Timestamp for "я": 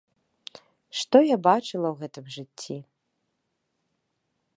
1.27-1.37